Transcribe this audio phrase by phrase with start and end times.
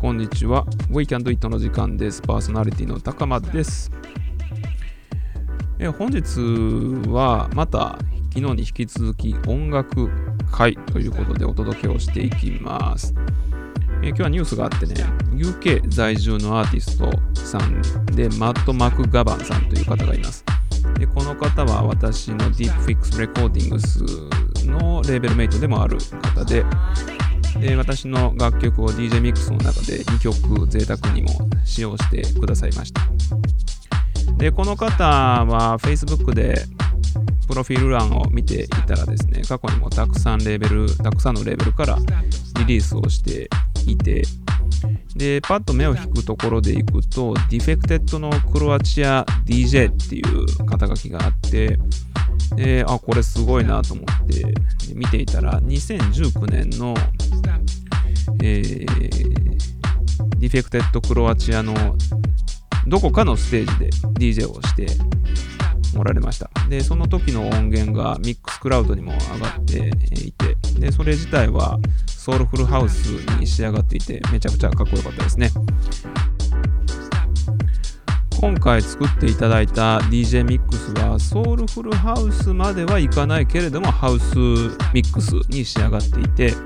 [0.00, 0.66] こんにちは。
[0.90, 2.20] We Can Do It の時間です。
[2.20, 3.92] パーソナリティの高間です。
[5.78, 6.40] え本日
[7.08, 7.96] はまた
[8.34, 10.10] 昨日に引き続き音楽
[10.50, 13.14] 会ということでお届けをしていきます。
[14.06, 14.94] え今日はニュースがあってね、
[15.34, 17.82] UK 在住のアーティストさん
[18.14, 20.44] で、マット・マクガバンさんという方がいます。
[20.96, 23.98] でこの方は私の DeepFix レコーディングス
[24.64, 25.98] のレーベルメイトでもある
[26.34, 26.64] 方で、
[27.60, 31.30] で私の楽曲を DJ ミックスの中で2曲贅沢にも
[31.64, 33.00] 使用してくださいました。
[34.36, 36.64] で、この方は Facebook で
[37.48, 41.98] プロフィール欄を見ていたらですね、過去にもたくさんレーベル、たくさんのレーベルから
[42.60, 43.48] リリースをして
[43.92, 44.22] いて、
[45.14, 51.78] で、パッと目を引くところでいくと、 Defected のクロアチア DJ っていう肩書きがあって、
[52.54, 54.54] で、あ、これすごいなと思って
[54.94, 56.94] 見ていたら、2019年の、
[58.42, 58.86] えー、
[60.38, 61.74] Defected クロアチアの
[62.86, 63.90] どこかのステージで
[64.42, 64.86] DJ をして
[65.98, 66.50] おられました。
[66.68, 69.88] で、その時の音源が Mixcloud にも上がって
[70.24, 73.06] いて、で、それ自体はソウルフルハウス
[73.38, 75.50] に仕上がっていて、めちゃくちゃかっこよかったですね。
[78.40, 84.36] 今回作っていただいた DJ ミックスはソウルフルハウスまではいかないけれどもハウス
[84.92, 86.56] ミックスに仕上がっていてで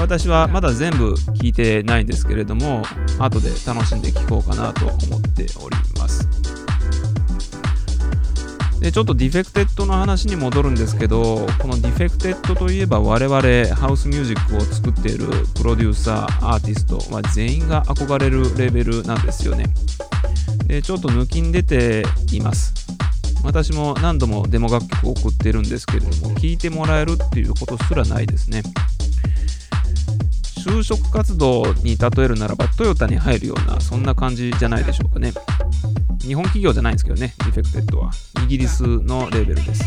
[0.00, 2.82] 私はまだ全部聞いてないんですけれども
[3.18, 5.93] 後で楽しんで聴こうかなと思っております
[8.84, 13.40] でちょっと Defected の話に戻るんですけどこの Defected といえば我々
[13.74, 19.64] ハウスミュージックを作っているプロデューサーアーティストは全員が憧れるレーベルなんですよね。
[20.66, 22.74] でちょっと抜きん出ています。
[23.42, 28.60] 私も何度もデモ楽曲を送ってるんですけれども聴いてもらえるっていうことすらないですね。
[30.58, 35.32] 就職活動に例えるならばトヨタに入るようなそんな感じじゃないでしょうかね。
[36.20, 38.10] 日本企業じゃないんですけどね、 Defected は。
[38.44, 39.84] イギリスのレーベルです。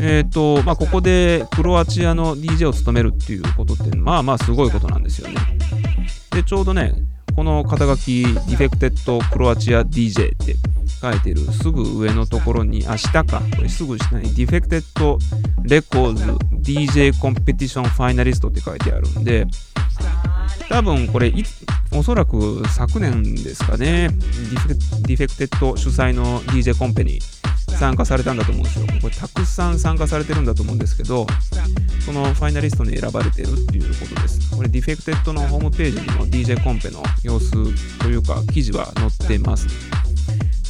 [0.00, 5.34] えっ、ー、と、まあ、ここでクロアチアの DJ を務めるっていうことって、まあまあすごいことなんですよね。
[6.30, 6.94] で、ちょうどね、
[7.36, 10.56] この肩書き、 Defected クロアチア DJ って
[11.02, 15.18] 書いてるすぐ上のところに、あ、下か、これすぐ下にディフェクテッド
[15.62, 16.24] レコーズ
[16.62, 19.46] DJ コンペティションファイナリストって書いてあるんで、
[20.70, 21.28] 多分これ
[21.92, 24.08] おそらく昨年ですかね、
[25.02, 27.20] Defected 主催の DJ コンペに
[27.78, 28.86] 参加されたんだと思うんですよ。
[29.00, 31.26] これたくさん参加されてるんだと思うんですけど、
[32.04, 34.50] そのファイナリストに選ばれてるっていうことです。
[34.56, 37.50] これ Defected のホームページにも DJ コンペの様子
[37.98, 39.66] というか記事は載ってます。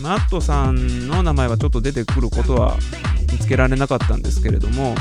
[0.00, 2.76] マットさんの名前はちょっと出てくることは
[3.32, 4.94] 見つけられなかったんですけれども、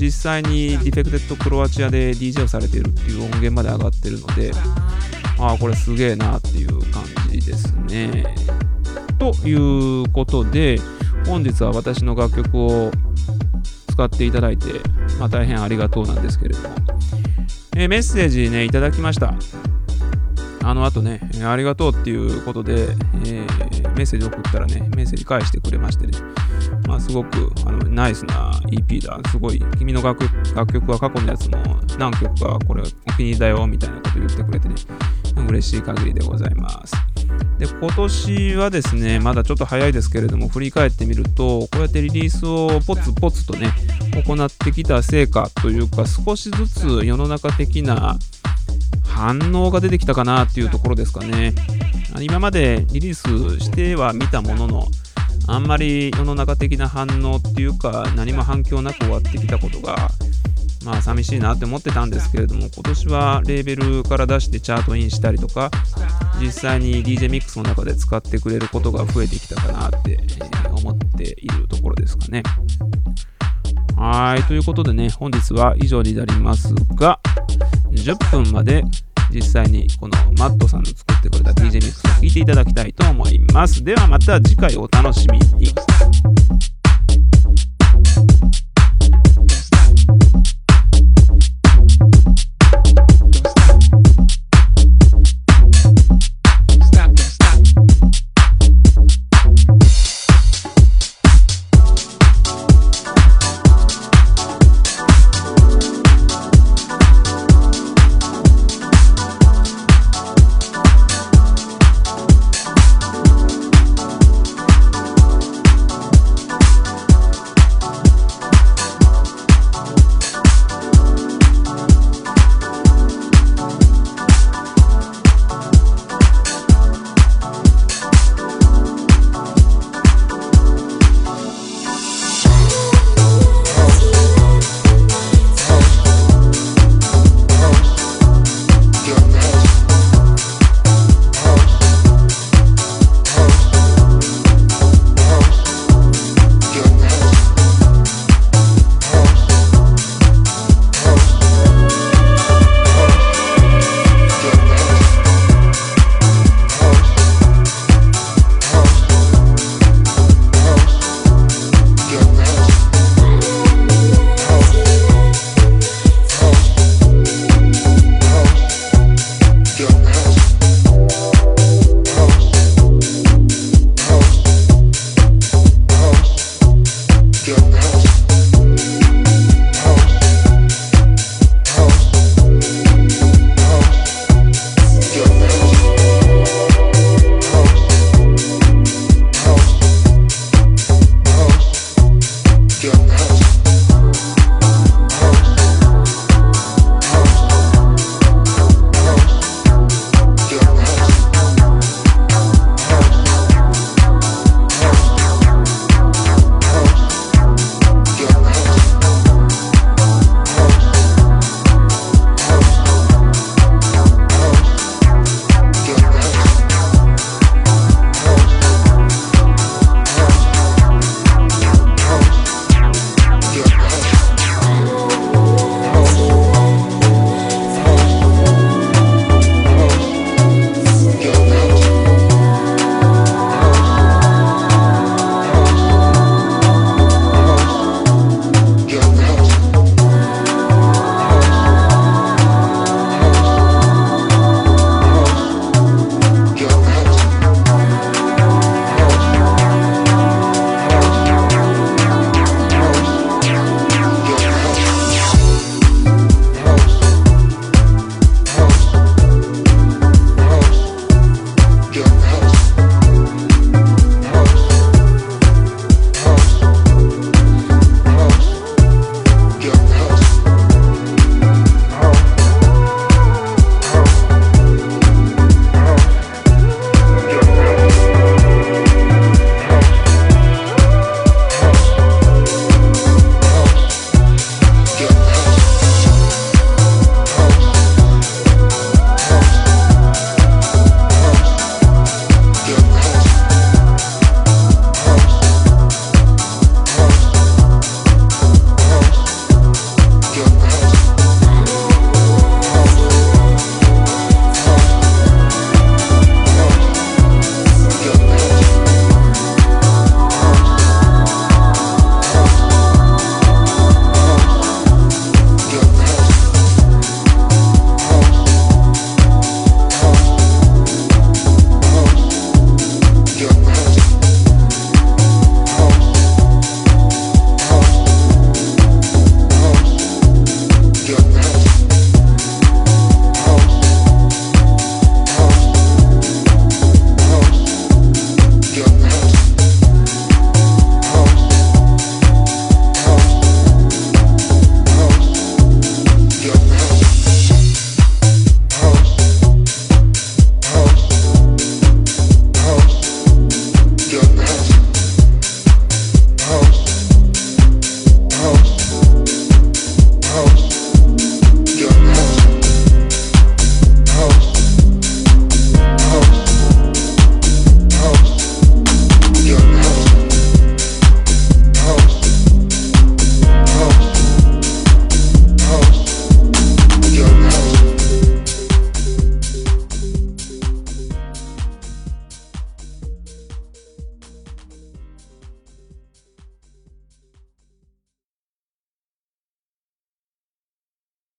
[0.00, 4.52] 実際に Defected クロアチアで DJ をされているっていう音源まで上がってるので、
[5.40, 8.24] ああ、これすげえなっていう感じですね。
[9.18, 10.78] ということで、
[11.26, 12.90] 本日は私の楽曲を
[13.90, 14.66] 使っていただいて、
[15.18, 16.74] まあ、大変ありがとうなんですけれども、
[17.76, 19.34] えー、メッセージね、いただきました。
[20.62, 26.12] あの後ね、ありがとうっていうことで、えー、メッセージ送ったらね、メッセージ返してくれましてね、
[26.86, 30.24] まあ、すごくあのナイスな EP だ、すごい、君の楽
[30.54, 31.56] 楽曲は過去のやつも
[31.98, 34.74] 何曲かこれお気に入りだよみたいなこと言ってくれてね、
[35.46, 36.94] 嬉しい限りでございます。
[37.58, 43.72] で、今年はですね、まだちょっと早いですけれども、振り返ってみると、こうやってリリースをポツポツとね、
[44.26, 48.18] 行ってきた成果というか、少しずつ世の中的な
[49.04, 51.54] 反応が出てきたかなっていうところですかね。
[52.20, 54.86] 今までリリースしては見たものの、
[55.46, 60.10] あんまり世の中的な反応っていうか、何も反響なく終わってきたことが、
[60.84, 65.70] まあ寂しいなって思ってたんですけれども、今年はレーベルから出してチャートインしたりとか、
[66.40, 70.18] 実際に DJ ミックスの中で使ってくれることが増えてきたかなって
[70.70, 72.42] 思っているところですかね。
[73.96, 77.20] はい、ということでね、本日は以上になりますが、
[77.92, 78.82] 10分まで
[79.30, 83.84] 実際にこのマットさんの作ってくれた DJ ミックスを聴いていただきたいと思います。
[83.84, 85.74] ではまた次回お楽しみに。